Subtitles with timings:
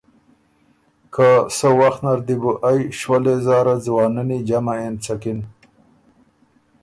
[1.13, 1.27] که
[1.57, 5.39] سۀ وخت نر دی بو ائ شؤلېس زاره ځوانني جمع اېنڅکِن